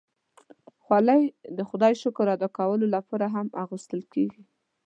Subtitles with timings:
[0.83, 1.23] خولۍ
[1.57, 4.43] د خدای شکر ادا کولو لپاره هم اغوستل کېږي.